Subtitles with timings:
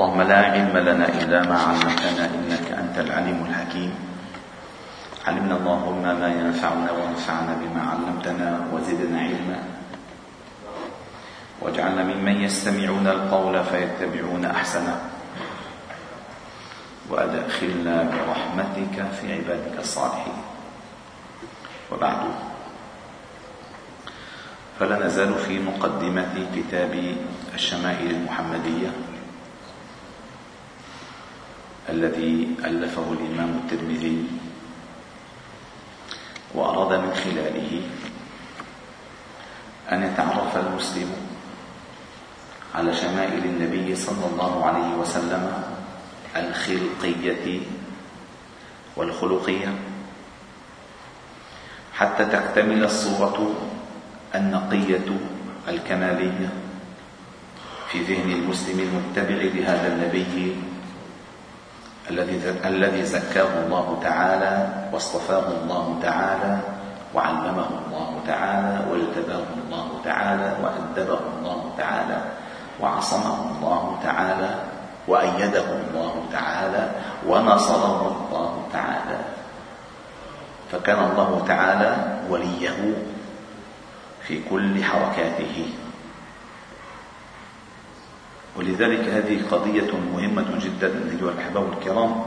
[0.00, 3.92] اللهم لا علم لنا إلا ما علمتنا إنك أنت العليم الحكيم.
[5.28, 9.60] علمنا اللهم ما ينفعنا وانفعنا بما علمتنا وزدنا علما.
[11.60, 14.96] واجعلنا ممن يستمعون القول فيتبعون أحسنه.
[17.10, 20.38] وأدخلنا برحمتك في عبادك الصالحين.
[21.92, 22.20] وبعد.
[24.80, 27.16] فلا نزال في مقدمة كتاب
[27.54, 29.09] الشمائل المحمدية.
[31.90, 34.24] الذي ألفه الإمام الترمذي
[36.54, 37.82] وأراد من خلاله
[39.92, 41.10] أن يتعرف المسلم
[42.74, 45.62] على شمائل النبي صلى الله عليه وسلم
[46.36, 47.60] الخلقية
[48.96, 49.74] والخلقية
[51.94, 53.54] حتى تكتمل الصورة
[54.34, 55.08] النقية
[55.68, 56.50] الكمالية
[57.88, 60.56] في ذهن المسلم المتبع لهذا النبي
[62.10, 64.54] الذي الذي زكاه الله تعالى
[64.92, 66.58] واصطفاه الله تعالى
[67.14, 72.18] وعلمه الله تعالى واجتباه الله تعالى وأدبه الله تعالى
[72.80, 74.50] وعصمه الله تعالى
[75.08, 76.90] وأيده الله تعالى
[77.26, 79.18] ونصره الله تعالى.
[80.72, 81.90] فكان الله تعالى
[82.30, 82.94] وليه
[84.22, 85.72] في كل حركاته.
[88.60, 92.22] ولذلك هذه قضية مهمة جدا أيها الأحباب الكرام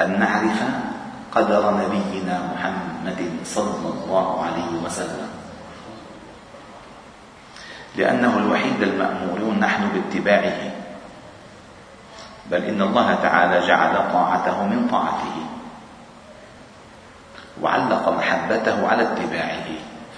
[0.00, 0.62] أن نعرف
[1.32, 5.28] قدر نبينا محمد صلى الله عليه وسلم.
[7.96, 10.72] لأنه الوحيد المأمورون نحن باتباعه.
[12.50, 15.36] بل إن الله تعالى جعل طاعته من طاعته.
[17.62, 19.68] وعلق محبته على اتباعه.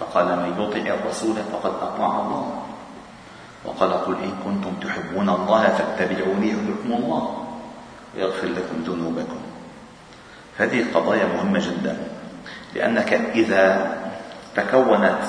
[0.00, 2.59] فقال من يطع الرسول فقد أطاع الله.
[3.64, 7.46] وقال قل إن كنتم تحبون الله فاتبعوني يحببكم الله
[8.16, 9.40] ويغفر لكم ذنوبكم.
[10.58, 11.96] هذه قضايا مهمة جدا
[12.74, 13.96] لأنك إذا
[14.56, 15.22] تكونت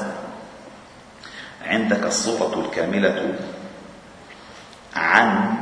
[1.65, 3.35] عندك الصورة الكاملة
[4.95, 5.57] عن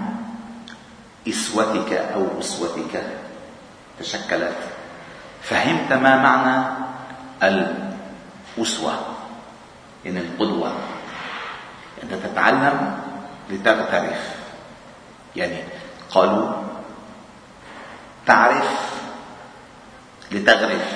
[1.27, 3.03] إسوتك أو أسوتك
[3.99, 4.57] تشكلت
[5.41, 6.55] فهمت ما معنى
[7.43, 8.93] الأسوة
[10.05, 10.71] يعني القدوة.
[12.03, 12.97] أنت تتعلم
[13.49, 14.35] لتغترف
[15.35, 15.63] يعني
[16.11, 16.49] قالوا
[18.25, 18.99] تعرف
[20.31, 20.93] لتغرف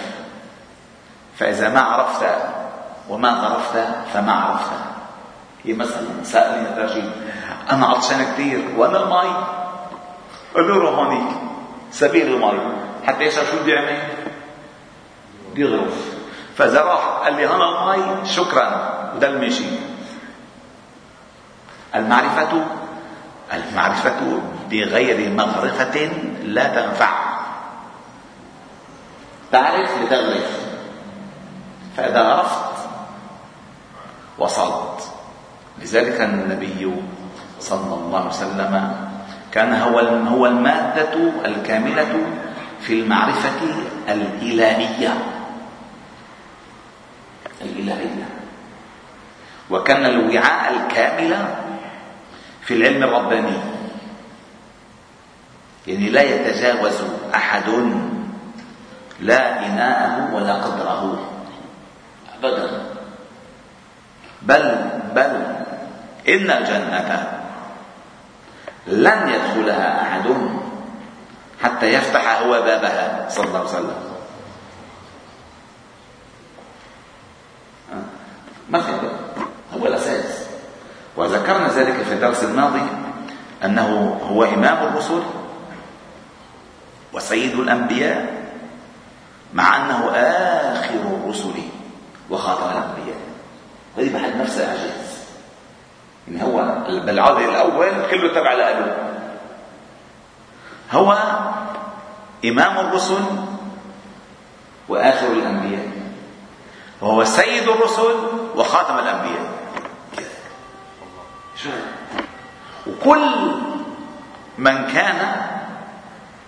[1.37, 2.25] فإذا ما عرفت
[3.09, 4.71] وما غرفت فما عرفت.
[5.63, 7.11] هي مثلا سألني الرجل
[7.71, 9.45] أنا عطشان كثير وأنا المي
[10.55, 11.35] قال له هونيك
[11.91, 12.59] سبيل المي
[13.07, 13.99] حتى يشرب شو بده يعمل؟
[15.53, 16.13] بيغرف
[16.55, 18.93] فإذا راح قال لي هنا المي شكرا.
[19.15, 19.65] وده المشي.
[21.95, 22.65] المعرفة
[23.53, 26.09] المعرفة بغير مغرفة
[26.43, 27.09] لا تنفع.
[29.51, 30.59] تعرف لتغرف
[31.97, 32.73] فإذا عرفت
[34.37, 35.11] وصلت.
[35.81, 36.91] لذلك النبي
[37.59, 38.95] صلى الله عليه وسلم
[39.51, 41.13] كان هو هو المادة
[41.45, 42.13] الكاملة
[42.81, 43.61] في المعرفة
[44.09, 45.13] الإلهية.
[47.61, 48.27] الإلهية.
[49.69, 51.37] وكان الوعاء الكامل
[52.65, 53.57] في العلم الرباني.
[55.87, 57.01] يعني لا يتجاوز
[57.35, 57.69] أحد
[59.19, 61.29] لا إناءه ولا قدره.
[62.37, 62.85] أبدا.
[64.41, 64.75] بل
[65.15, 65.45] بل
[66.27, 67.39] إن الجنة
[68.87, 70.35] لن يدخلها أحد
[71.63, 74.03] حتى يفتح هو بابها صلى الله عليه وسلم.
[78.69, 78.91] ما في
[81.23, 82.81] وذكرنا ذلك في الدرس الماضي
[83.65, 85.23] أنه هو إمام الرسل
[87.13, 88.43] وسيد الأنبياء
[89.53, 91.53] مع أنه آخر الرسل
[92.29, 93.17] وخاتم الأنبياء.
[93.97, 95.23] هذه بحد نفسها إعجاز
[96.27, 98.95] يعني هو بالعرض الأول كله تبع لأبوه.
[100.91, 101.17] هو
[102.45, 103.23] إمام الرسل
[104.89, 105.87] وآخر الأنبياء.
[107.01, 108.15] وهو سيد الرسل
[108.55, 109.52] وخاتم الأنبياء.
[113.01, 113.51] وكل
[114.57, 115.35] من كان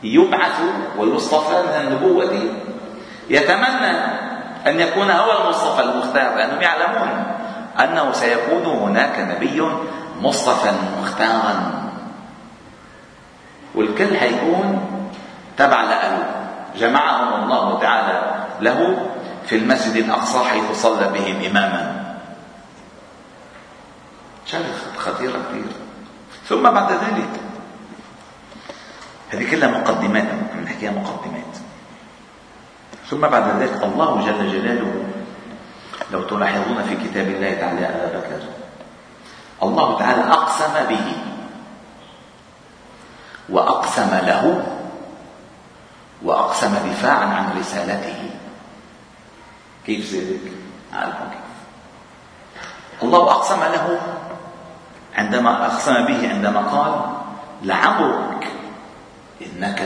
[0.04, 0.62] يبعث
[0.98, 2.50] ويصطفى من النبوة
[3.30, 3.98] يتمنى
[4.68, 7.24] أن يكون هو المصطفى المختار لأنهم يعلمون
[7.80, 9.64] أنه سيكون هناك نبي
[10.22, 10.72] مصطفى
[11.02, 11.72] مختارا.
[13.76, 14.82] والكل حيكون
[15.58, 16.26] تبع له
[16.78, 19.10] جمعهم الله تعالى له
[19.46, 22.06] في المسجد الأقصى حيث صلى بهم إماما.
[24.46, 25.85] شغله خطيرة كثير
[26.50, 27.34] ثم بعد ذلك.
[29.30, 30.28] هذه كلها مقدمات
[30.66, 31.54] نحكيها مقدمات.
[33.10, 34.94] ثم بعد ذلك الله جل جلاله
[36.12, 38.42] لو تلاحظون في كتاب الله تعالى أبا بكر
[39.64, 41.08] الله تعالى أقسم به
[43.50, 44.66] وأقسم له
[46.24, 48.30] وأقسم دفاعا عن رسالته.
[49.86, 50.52] كيف ذلك؟
[50.94, 53.86] أعرفون كيف الله أقسم له
[55.18, 56.92] عندما أقسم به عندما قال
[57.64, 58.48] لعمرك
[59.42, 59.82] إنك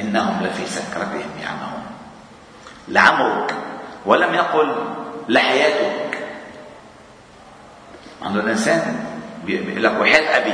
[0.00, 1.84] إنهم لفي سكرتهم يعمهون.
[2.88, 3.54] لعمرك
[4.06, 4.74] ولم يقل
[5.28, 6.18] لحياتك.
[8.22, 9.04] عند الإنسان
[9.44, 10.52] بيقول لك وحياة أبي.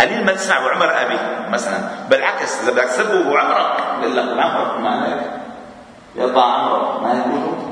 [0.00, 1.18] قليل ما تسمع وعمر أبي
[1.50, 1.78] مثلا.
[2.10, 5.20] بالعكس إذا بدك تسبه وعمرك بيقول لك عمرك ما
[6.16, 7.70] يطلع عمرك ما يقولوا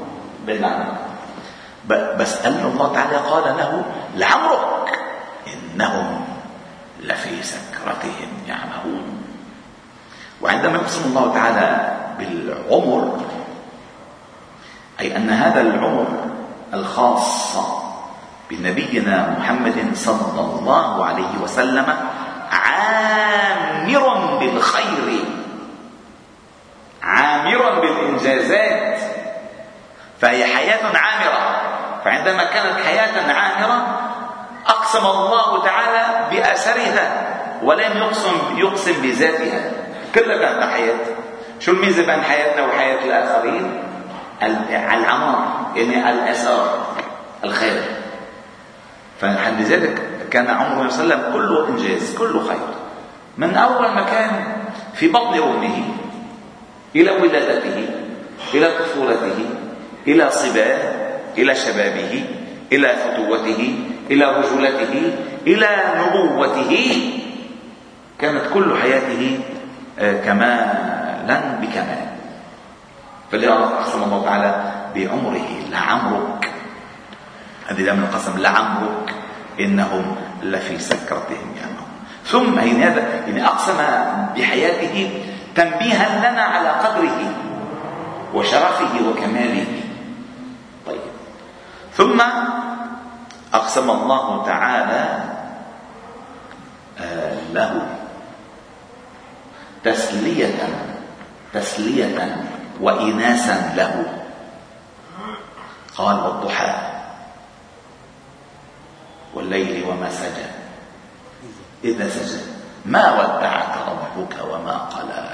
[1.89, 3.85] بس أن الله تعالى قال له
[4.17, 4.78] لعمرك.
[5.79, 6.27] إنهم
[7.01, 9.23] لفي سكرتهم يعمهون.
[10.43, 13.21] وعندما يقسم الله تعالى بالعمر
[15.01, 16.07] أي أن هذا العمر
[16.75, 17.57] الخاص
[18.51, 21.87] بنبينا محمد صلى الله عليه وسلم
[22.51, 25.25] عامر بالخير
[27.03, 28.99] عامر بالإنجازات.
[30.21, 31.61] فهي حياة عامرة.
[32.05, 34.08] فعندما كانت حياة عامرة
[34.69, 37.07] أقسم الله تعالى بأثرها
[37.63, 39.71] ولم يقسم يقسم بذاتها.
[40.15, 40.95] كلها كانت حياة
[41.61, 43.83] شو الميزة بين حياتنا وحياة الآخرين؟
[44.43, 46.87] العمار يعني الأثار
[47.45, 47.83] الخير.
[49.21, 52.69] فلذلك كان عمره صلى الله عليه وسلم كله إنجاز كله خير.
[53.39, 54.31] من أول ما كان
[54.95, 55.83] في بطن أمه
[56.97, 57.89] إلى ولادته
[58.55, 59.39] إلى طفولته
[60.07, 60.79] إلى صباه
[61.39, 62.25] إلى شبابه
[62.73, 63.79] إلى فتوته
[64.11, 65.17] إلى رجولته
[65.47, 65.69] إلى
[65.99, 66.75] نبوته.
[68.19, 69.41] كانت كل حياته
[69.99, 72.09] آه، كمالا بكمال.
[73.33, 76.51] فلذلك أقسم الله تعالى بعمره لعمرك.
[77.67, 79.15] هذه دائما القسم لعمرك.
[79.61, 81.89] إنهم لفي سكرتهم يعمهون
[82.25, 83.77] ثم يعني هذا يعني أقسم
[84.37, 85.11] بحياته
[85.55, 87.33] تنبيها لنا على قدره
[88.35, 89.67] وشرفه وكماله
[90.87, 91.01] طيب
[91.97, 92.23] ثم
[93.55, 95.25] أقسم الله تعالى
[97.01, 97.87] آه، له.
[99.85, 100.59] تسلية
[101.55, 102.37] تسلية
[102.81, 104.25] وإناسا له.
[105.97, 106.75] قال والضحى.
[109.35, 110.49] والليل وما سجى.
[111.85, 112.43] إذا سجى.
[112.85, 115.25] ما ودعك ربك وما قلى.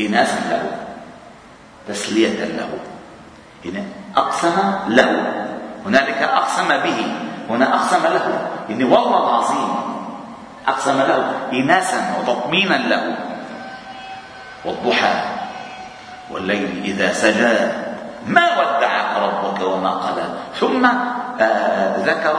[0.00, 0.86] إناسا له.
[1.88, 2.70] تسلية له.
[3.64, 3.82] هنا
[4.16, 5.37] أقسم له.
[5.88, 7.12] هنالك أقسم به
[7.50, 9.74] هنا أقسم له إن والله العظيم
[10.68, 13.16] أقسم له إناسا وتطمينا له
[14.64, 15.14] والضحى
[16.30, 17.56] والليل إذا سجى
[18.26, 20.24] ما ودعك ربك وما قلى
[20.60, 20.86] ثم
[21.40, 22.36] آه، ذكر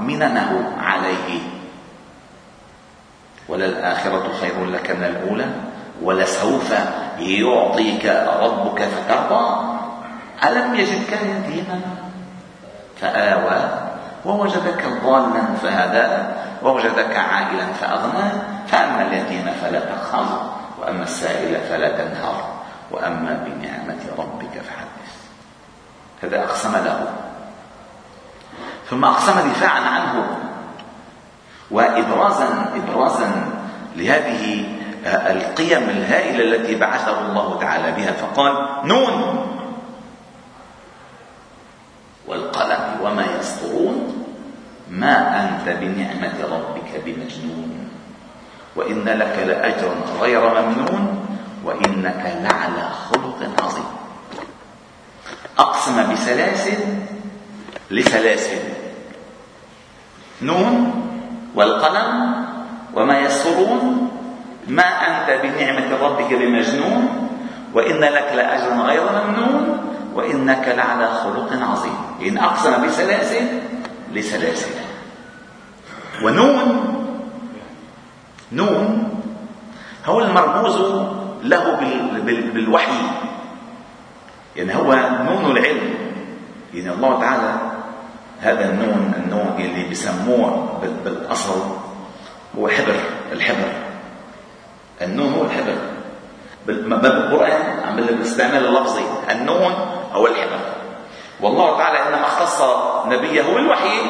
[0.00, 1.40] مننه عليه.
[3.48, 5.46] وللآخرة خير لك من الأولى
[6.02, 6.74] ولسوف
[7.18, 8.06] يعطيك
[8.40, 9.64] ربك فترضى.
[10.44, 11.80] ألم يجدك يتيما
[13.02, 13.82] فآوى
[14.24, 16.08] ووجدك ضالا فهدى
[16.62, 18.30] ووجدك عائلا فأغنى
[18.66, 22.44] فأما اليتيم فلا تقهر وأما السائل فلا تنهر
[22.90, 25.12] وأما بنعمة ربك فحدث.
[26.22, 27.06] هذا أقسم له.
[28.90, 30.38] ثم أقسم دفاعا عنه.
[31.70, 33.30] وإبرازا إبرازا
[33.96, 34.64] لهذه
[35.06, 38.12] القيم الهائلة التي بعثه الله تعالى بها.
[38.12, 39.46] فقال نون
[42.26, 44.26] والقلم وما يسطرون
[45.02, 47.88] ما أنت بنعمة ربك بمجنون.
[48.76, 51.26] وإن لك لأجرا غير ممنون
[51.64, 53.90] وإنك لعلى خلق عظيم.
[55.58, 56.78] أقسم بسلاسل
[57.90, 58.58] لسلاسل
[60.42, 60.72] نون
[61.54, 62.44] والقلم
[62.94, 64.10] وما يسرون
[64.68, 67.28] ما أنت بنعمة ربك بمجنون
[67.74, 69.78] وإن لك لأجرا غير ممنون
[70.14, 71.98] وإنك لعلى خلق عظيم.
[72.26, 73.46] إن أقسم بسلاسل
[74.12, 74.91] لسلاسل.
[76.24, 76.88] ونون.
[78.52, 79.08] نون.
[80.06, 80.76] هو المرموز
[81.42, 81.76] له
[82.54, 83.02] بالوحي.
[84.56, 84.94] يعني هو
[85.30, 85.94] نون العلم.
[86.74, 87.52] يعني الله تعالى
[88.40, 91.60] هذا النون النون اللي بسموه بالأصل
[92.58, 92.96] هو حبر
[93.32, 93.72] الحبر.
[95.02, 95.78] النون هو الحبر.
[96.66, 99.72] بالقرآن عم بالاستعمال اللفظي النون
[100.12, 100.60] هو الحبر.
[101.40, 102.62] والله تعالى إنما اختص
[103.06, 104.00] نبيه بالوحي.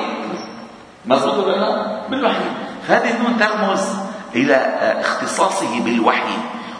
[1.06, 2.44] مضبوط ولا بالوحي.
[2.88, 3.88] فهذه النون ترمز
[4.34, 4.54] إلى
[5.00, 6.34] اختصاصه بالوحي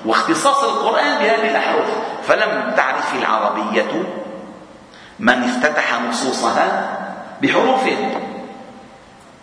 [0.07, 1.89] واختصاص القرآن بهذه الأحرف.
[2.23, 3.93] فلم تعرف العربية
[5.19, 6.99] من افتتح نصوصها
[7.43, 7.85] بحروف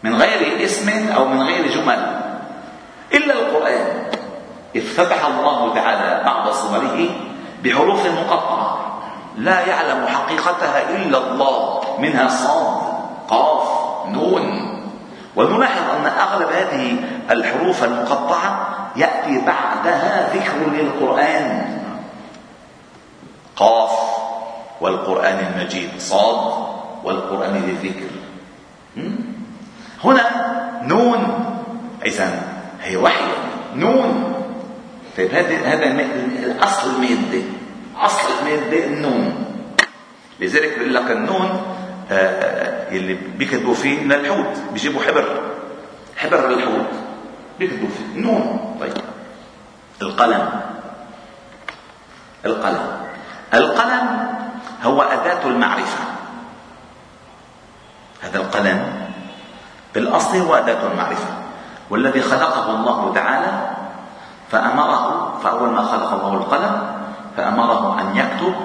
[0.04, 2.22] من غير اسم أو من غير جمل
[3.14, 3.88] إلا القرآن.
[4.76, 7.10] افتتح الله تعالى بعض صوره
[7.64, 9.02] بحروف مقطعة.
[9.38, 12.82] لا يعلم حقيقتها إلا الله منها صاد
[13.30, 13.68] قاف
[14.08, 14.69] نون.
[15.40, 16.96] ونلاحظ أن أغلب هذه
[17.32, 21.80] الحروف المقطعة يأتي بعدها ذكر للقرآن.
[23.56, 23.92] قاف
[24.82, 26.68] والقرآن المجيد صاد
[27.04, 28.12] والقرآن ذي ذكر.
[30.04, 30.24] هنا
[30.84, 31.46] نون
[32.06, 32.42] إذا
[32.82, 33.32] هي وحي.
[33.76, 34.34] نون.
[35.18, 35.86] طيب هذا هذا
[36.46, 37.44] الأصل الماده
[37.98, 39.46] أصل الماده النون.
[40.40, 41.62] لذلك بيقول لك النون
[42.12, 42.59] آه
[42.92, 45.26] اللي بيكتبوا فيه من الحوت بيجيبوا حبر.
[46.18, 46.90] حبر الحوت
[47.60, 48.22] بيكتبوا فيه.
[48.22, 48.76] نون.
[48.80, 48.94] طيب.
[50.02, 50.50] القلم.
[52.46, 53.02] القلم.
[53.54, 54.28] القلم
[54.84, 56.04] هو أداة المعرفة.
[58.22, 59.08] هذا القلم
[59.94, 61.34] بالأصل هو أداة المعرفة.
[61.90, 63.70] والذي خلقه الله تعالى
[64.52, 66.82] فأمره فأول ما خلق الله القلم
[67.38, 68.56] فأمره أن يكتب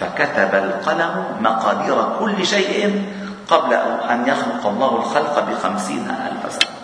[0.00, 3.04] فكتب القلم مقادير كل شيء
[3.48, 3.74] قبل
[4.10, 6.76] أن يخلق الله الخلق بخمسين ألف سنة.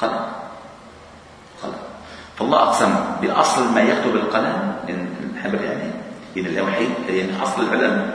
[0.00, 0.26] قلم.
[1.62, 1.82] قلم.
[2.38, 5.90] فالله أقسم بأصل ما يكتب القلم الحبر يعني
[6.36, 8.10] من اللوحي يعني أصل العلم.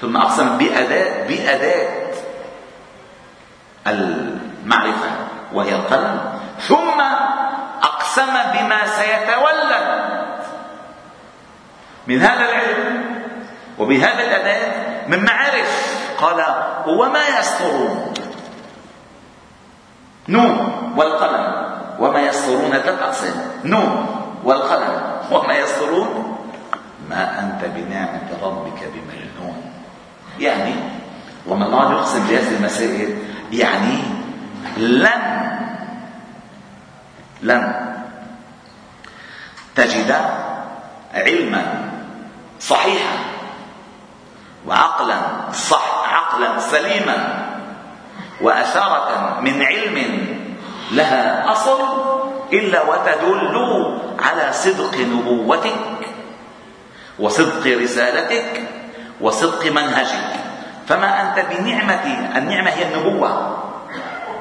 [0.00, 2.12] ثم أقسم بأداة بأداة
[3.86, 5.10] المعرفة
[5.52, 6.40] وهي القلم.
[6.68, 7.00] ثم
[7.82, 9.88] أقسم بما سيتولد
[12.06, 13.04] من هذا العلم
[13.78, 14.60] وبهذا الأداء
[15.08, 15.67] من معارف.
[16.18, 16.44] قال
[16.86, 18.14] وما يسطرون
[20.28, 20.56] نون
[20.96, 21.46] والقلم.
[21.98, 24.06] وما يسطرون ثلاث نون
[24.44, 25.02] والقلم.
[25.30, 26.36] وما يسطرون
[27.08, 29.56] ما أنت بنعمة ربك بمجنون.
[30.38, 30.74] يعني
[31.46, 33.18] وما الله يقسم بهذه المسائل.
[33.52, 33.98] يعني
[34.76, 35.22] لن
[37.42, 37.94] لن
[39.74, 40.10] تجد
[41.14, 41.64] علما
[42.60, 43.16] صحيحا
[44.66, 45.16] وعقلا
[45.52, 47.44] صح عقلا سليما
[48.40, 50.26] وأثارة من علم
[50.92, 51.78] لها أصل
[52.52, 53.54] إلا وتدل
[54.20, 56.08] على صدق نبوتك
[57.18, 58.68] وصدق رسالتك
[59.20, 60.30] وصدق منهجك.
[60.88, 62.04] فما أنت بنعمة
[62.36, 63.58] النعمة هي النبوة.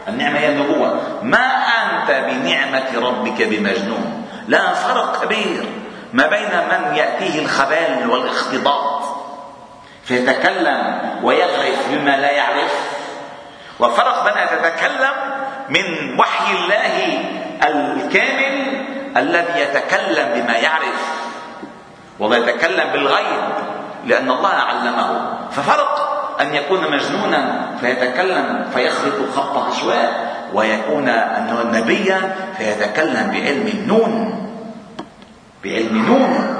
[0.07, 1.01] النعمة هي النبوة.
[1.23, 1.47] ما
[1.83, 4.27] أنت بنعمة ربك بمجنون.
[4.47, 5.65] لا فرق كبير
[6.13, 8.96] ما بين من يأتيه الخبال والاختلاط
[10.07, 12.73] فيتكلم ويغرف بما لا يعرف.
[13.79, 15.15] وفرق بين أن تتكلم
[15.69, 17.19] من وحي الله
[17.67, 18.85] الكامل
[19.17, 20.99] الذي يتكلم بما يعرف
[22.19, 23.43] ويتكلم بالغيب
[24.05, 25.37] لأن الله علمه.
[25.51, 25.93] ففرق
[26.41, 34.13] أن يكون مجنونا فيتكلم فيخلط خط عشواء ويكون أنه نبيا فيتكلم بعلم النون.
[35.63, 36.55] بعلم نون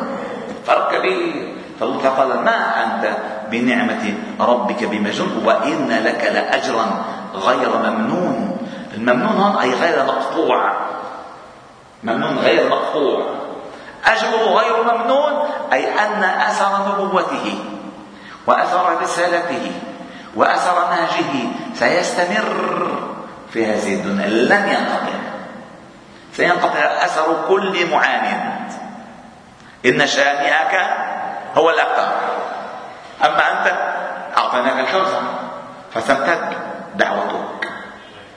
[0.66, 1.57] فرق كبير.
[1.80, 3.18] فالله ما أنت
[3.52, 7.06] بنعمة ربك بمجنون وإن لك لأجرا
[7.36, 8.58] غير ممنون.
[8.94, 10.72] الممنون هون أي غير مقطوع.
[12.04, 13.26] ممنون غير مقطوع.
[14.06, 15.34] أجره غير ممنون
[15.74, 17.60] أي أن أثر نبوته
[18.48, 19.72] وأثر رسالته
[20.36, 21.34] وأثر نهجه
[21.74, 22.88] سيستمر
[23.54, 24.28] في هذه الدنيا.
[24.28, 25.18] لن ينقطع.
[26.34, 28.72] سينقطع أثر كل معاند
[29.86, 30.74] إن شانئك
[31.56, 32.08] هو الأبتر
[33.26, 33.74] أما أنت
[34.38, 35.22] أعطيناك الكوثر
[35.94, 36.40] فتمتد
[36.96, 37.70] دعوتك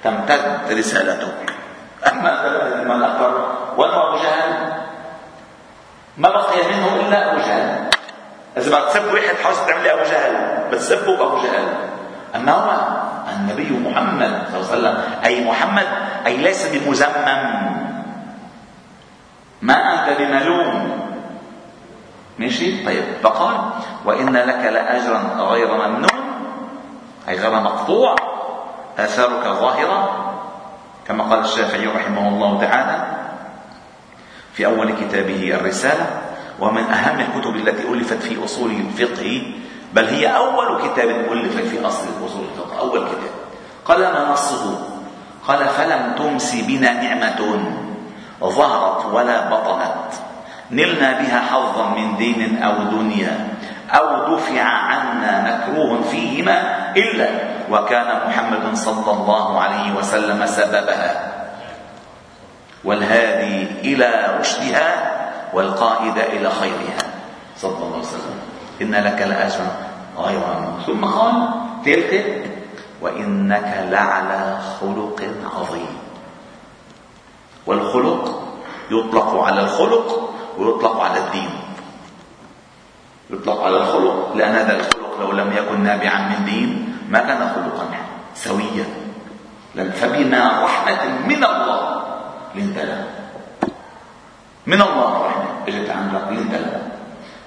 [0.04, 1.52] تمتد رسالتك.
[2.06, 3.32] أما الأكبر
[3.76, 4.50] وأما أبو جهل.
[6.16, 7.90] ما بقي منه إلا أبو جهل.
[8.56, 10.34] إذا ما تسب واحد حاول تعمل أبو جهل
[10.72, 11.68] بتسبه بأبو جهل.
[12.34, 12.70] أما هو
[13.32, 14.96] النبي محمد صلى الله عليه وسلم.
[15.24, 15.88] أي محمد
[16.26, 17.40] أي ليس بمزمم.
[19.62, 20.69] ما أنت بملوم.
[22.40, 23.56] ماشي؟ طيب فقال
[24.04, 26.20] وإن لك لأجرا غير ممنون
[27.28, 28.14] أي غير مقطوع
[28.98, 30.26] آثارك ظاهرة
[31.08, 33.06] كما قال الشافعي رحمه الله تعالى
[34.52, 36.06] في أول كتابه الرسالة
[36.60, 39.42] ومن أهم الكتب التي ألفت في أصول الفقه
[39.92, 43.30] بل هي أول كتاب ألف في أصل أصول الفقه أول كتاب.
[43.84, 44.78] قال ما نصه؟
[45.48, 47.60] قال فلم تمس بنا نعمة
[48.42, 50.29] ظهرت ولا بطنت.
[50.72, 53.48] نلنا بها حظا من دين أو دنيا
[53.90, 57.28] أو دفع عنا مكروه فيهما إلا
[57.70, 61.32] وكان محمد صلى الله عليه وسلم سببها
[62.84, 65.20] والهادي إلى رشدها
[65.54, 67.04] والقائد إلى خيرها
[67.56, 68.38] صلى الله عليه وسلم.
[68.82, 69.72] إن لك لأجرا
[70.18, 70.40] غير
[70.86, 71.48] ثم قال
[71.84, 72.24] ثالثة
[73.02, 75.22] وإنك لعلى خلق
[75.56, 75.98] عظيم.
[77.66, 78.42] والخلق
[78.90, 81.50] يطلق على الخلق ويطلق على الدين.
[83.30, 87.86] يطلق على الخلق لأن هذا الخلق لو لم يكن نابعا من دين ما كان خلقا
[88.34, 88.86] سويا.
[89.74, 92.02] فبما رحمة من الله
[92.54, 93.04] لنت له
[94.66, 96.82] من الله رحمة إجت عندك لنت له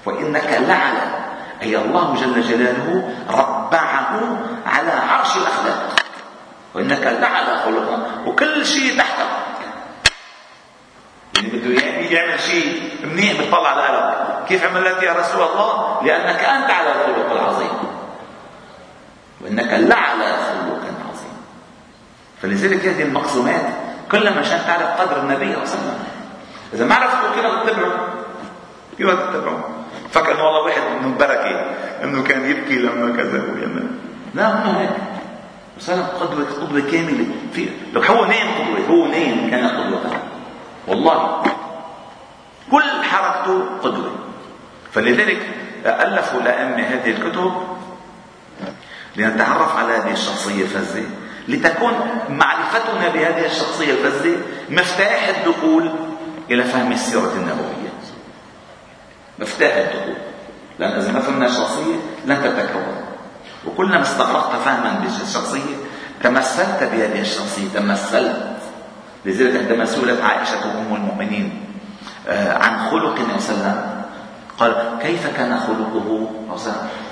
[0.06, 1.06] وإنك لعلى
[1.62, 4.12] أي الله جل جلاله ربعه
[4.66, 5.96] على عرش الأخلاق.
[6.76, 7.90] وإنك لعلى خلق
[8.26, 9.43] وكل شيء تحتك.
[12.14, 17.32] يعمل شيء منيح بتطلع على قلبك كيف عملت يا رسول الله؟ لأنك أنت على الخلق
[17.32, 17.78] العظيم.
[19.42, 21.38] وإنك لعلى خلق عظيم.
[22.42, 23.66] فلذلك هذه المقسومات
[24.12, 26.00] كلما عشان تعرف قدر النبي صلى الله عليه وسلم.
[26.74, 28.08] إذا ما عرفته كيف تتبعه
[28.98, 29.70] كيف تتبعه
[30.12, 31.66] فكر انه والله واحد من بركة
[32.04, 33.88] إنه كان يبكي لما كذا ويعمل
[34.34, 34.90] لا مو هيك.
[35.78, 37.26] وسلم قدوة قدوة كاملة.
[37.54, 40.02] في لو هو نايم قدوة هو نايم كان قدوة.
[40.88, 41.44] والله.
[42.74, 44.12] كل حركته قدوة.
[44.94, 45.42] فلذلك
[45.86, 47.54] ألفوا الأئمة هذه الكتب
[49.16, 51.06] لنتعرف على هذه الشخصية الفذة.
[51.48, 51.94] لتكون
[52.30, 54.38] معرفتنا بهذه الشخصية الفذة
[54.70, 55.92] مفتاح الدخول
[56.52, 57.94] إلى فهم السيرة النبوية.
[59.40, 60.16] مفتاح الدخول.
[60.80, 63.06] لأن إذا ما فهمنا الشخصية لن تتكون.
[63.68, 65.76] وكلما استغرقت فهما بالشخصية.
[66.24, 67.68] تمثلت بهذه الشخصية.
[67.76, 68.58] تمثلت.
[69.26, 71.73] لذلك عندما سئلت عائشة أم المؤمنين.
[72.38, 74.04] عن خلق النبي صلى الله عليه وسلم.
[74.60, 76.30] قال كيف كان خلقه؟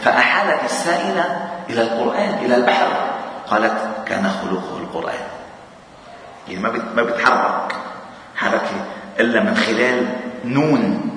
[0.04, 2.88] فأحالت السائلة إلى القرآن إلى البحر.
[3.48, 3.74] قالت
[4.06, 5.24] كان خلقه القرآن.
[6.48, 6.62] يعني
[6.96, 7.76] ما بتحرك.
[8.36, 8.86] حركة
[9.20, 10.06] إلا من خلال
[10.46, 11.12] نون.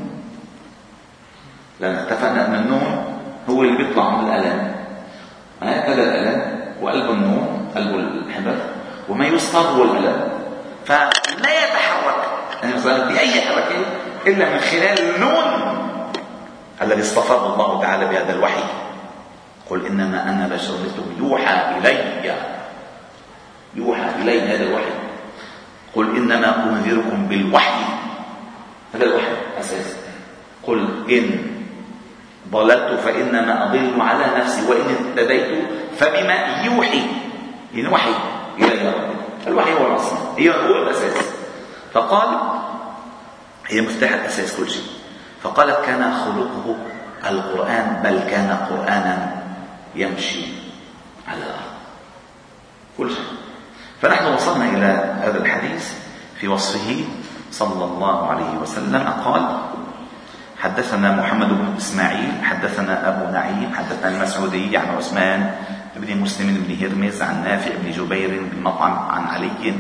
[1.81, 3.19] لأن اتفقنا أن النون
[3.51, 4.75] هو اللي بيطلع من الألم.
[5.63, 8.57] هذا الألم وقلب النون قلب الحبر.
[9.09, 10.29] وما يصطاد هو الألم.
[10.85, 12.34] فلا يتحرك.
[12.65, 13.77] يعني بأي حركة
[14.27, 15.45] إلا من خلال النون
[16.83, 18.63] الذي اصطفاه الله تعالى بهذا الوحي.
[19.71, 22.35] قل إنما أنا بشر مثلكم يوحى إلي.
[23.75, 24.93] يوحى إلي هذا الوحي.
[25.95, 27.85] قل إنما أنذركم بالوحي.
[28.95, 29.97] هذا الوحي أساس.
[30.63, 31.47] قل إن
[32.51, 35.49] ضللت فإنما أضل على نفسي وإن اهتديت
[35.99, 37.03] فبما يوحي.
[37.75, 38.15] يعني وحي
[38.59, 38.93] إلي
[39.47, 41.34] الوحي هو الأصل هي هو الأساس.
[41.95, 42.39] فقال
[43.67, 44.83] هي مفتاح الأساس كل شيء.
[45.43, 46.77] فقالت كان خلقه
[47.27, 49.43] القرآن بل كان قرآنا
[49.95, 50.45] يمشي
[51.29, 51.75] على الأرض
[52.99, 53.25] كل شيء.
[54.03, 55.93] فنحن وصلنا إلى هذا الحديث
[56.41, 57.05] في وصفه
[57.53, 59.09] صلى الله عليه وسلم.
[59.25, 59.59] قال
[60.59, 65.55] حدثنا محمد بن إسماعيل حدثنا أبو نعيم حدثنا المسعودي عن عثمان
[65.97, 69.75] بن مسلم بن هرمز عن نافع بن جبير بن مطعم عن علي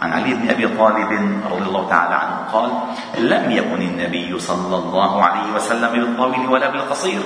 [0.00, 1.10] عن علي بن أبي طالب
[1.50, 2.70] رضي الله تعالى عنه قال
[3.18, 7.22] لم يكن النبي صلى الله عليه وسلم بالطويل ولا بالقصير.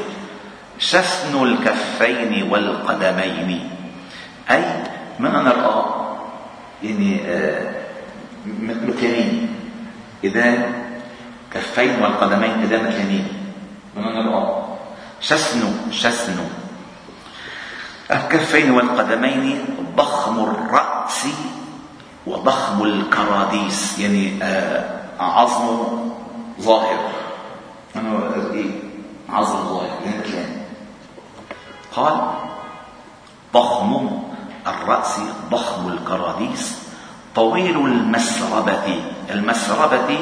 [0.79, 3.71] شسن الكفين والقدمين.
[4.51, 4.65] أي
[5.19, 5.99] من نرى
[6.83, 7.79] يعني آه
[8.47, 9.55] مثلين
[10.25, 10.47] إذا
[11.55, 13.27] كفين والقدمين إذا مثلين
[13.97, 14.65] من نرى
[15.21, 16.39] شسن شسن
[18.11, 19.65] الكفين والقدمين
[19.97, 21.27] ضخم الرأس
[22.29, 25.79] وضخم الكراديس يعني آه، عظم
[26.61, 26.99] ظاهر.
[27.97, 28.71] أنا إيه
[29.29, 30.47] عظم ظاهر يعني
[31.97, 32.21] قال
[33.55, 34.11] ضخم
[34.67, 36.79] الرأس ضخم الكراديس
[37.35, 39.03] طويل المسربة.
[39.31, 40.19] المسربة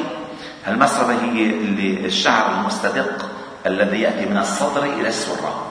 [0.67, 1.49] المسربة هي
[2.05, 3.29] الشعر المستدق
[3.65, 5.65] الذي يأتي من الصدر إلى السرة.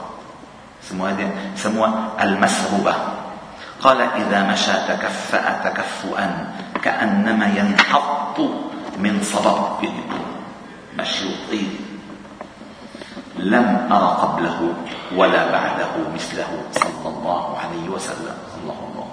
[1.54, 3.15] يسموها المسربة.
[3.80, 6.26] قال إذا مشى تكفأ تكفؤا
[6.82, 8.40] كأنما ينحط
[8.98, 9.88] من صبب
[10.98, 11.72] مشي طيب
[13.38, 14.74] لم أر قبله
[15.16, 18.36] ولا بعده مثله صلى الله عليه وسلم.
[18.62, 19.06] الله الله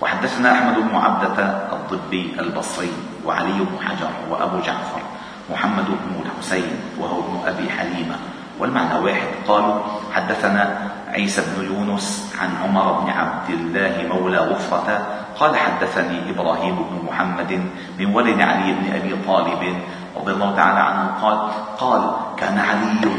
[0.00, 1.36] وحدثنا أحمد بن عبدة
[1.72, 2.92] الضبي البصري
[3.24, 5.02] وعلي بن حجر وأبو جعفر
[5.50, 8.16] محمد بن الحسين وهو ابن أبي حليمة.
[8.58, 9.28] والمعنى واحد.
[9.48, 9.80] قالوا
[10.12, 15.06] حدثنا عيسى بن يونس عن عمر بن عبد الله مولى غفرة
[15.38, 17.52] قال حدثني إبراهيم بن محمد
[17.98, 19.76] من ولد علي بن أبي طالب
[20.16, 21.38] رضي الله تعالى عنه قال
[21.78, 22.02] قال
[22.36, 23.12] كان علي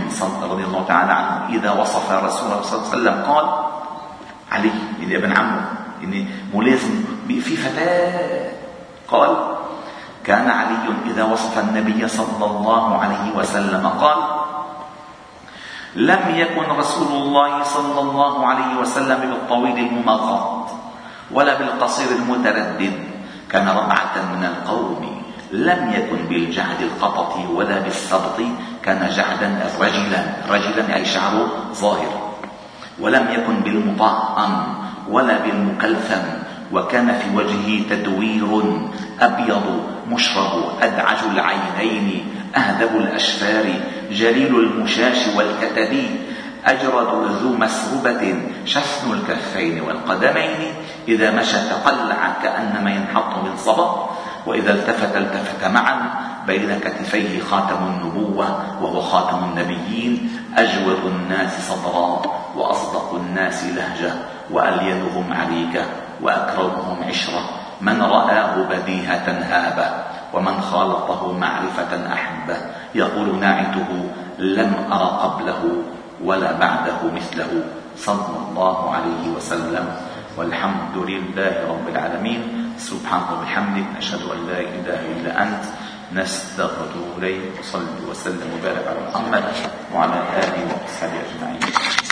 [0.43, 3.45] رضي الله تعالى عنه إذا وصف رسول الله صلى الله عليه وسلم قال
[4.51, 5.61] علي يعني ابن عمه
[6.01, 8.51] يعني ملازم في فتاة.
[9.07, 9.29] قال
[10.23, 10.75] كان علي
[11.05, 14.42] إذا وصف النبي صلى الله عليه وسلم قال
[15.95, 20.69] لم يكن رسول الله صلى الله عليه وسلم بالطويل الممغط
[21.31, 22.93] ولا بالقصير المتردد
[23.49, 25.23] كان ربعة من القوم.
[25.51, 28.37] لم يكن بالجعد القطط ولا بالسبط
[28.83, 30.21] كان جعدا رجلا.
[30.49, 32.33] رجلا أي شعره ظاهر.
[32.99, 34.53] ولم يكن بالمطعم
[35.09, 36.25] ولا بالمكلثم
[36.73, 38.49] وكان في وجهه تدوير
[39.21, 39.65] أبيض
[40.09, 42.25] مشرب أدعج العينين
[42.55, 43.65] أهدب الأشفار
[44.11, 46.05] جليل المشاش والكتب
[46.65, 48.35] أجرد ذو مسربة
[48.65, 50.73] شفن الكفين والقدمين
[51.07, 54.09] إذا مشى تقلع كأنما ينحط من صبا
[54.45, 55.99] وإذا التفت التفت معا
[56.47, 62.21] بين كتفيه خاتم النبوة وهو خاتم النبيين أجود الناس صدرا
[62.55, 64.13] وأصدق الناس لهجة
[64.51, 65.85] وألينهم عريكة
[66.21, 67.49] وأكرمهم عشرة
[67.81, 72.57] من رآه بديهة هابة ومن خالطه معرفة أحبة.
[72.95, 75.83] يقول ناعته لم أر قبله
[76.23, 77.63] ولا بعده مثله
[77.97, 79.85] صلى الله عليه وسلم.
[80.37, 82.73] والحمد لله رب العالمين.
[82.77, 85.63] سبحانك وبحمدك أشهد أن لا إله إلا أنت.
[86.13, 87.59] نستغفر إليك.
[87.59, 89.43] وصلي وسلم وبارك على محمد
[89.95, 92.02] وعلى آله وصحبه أجمعين.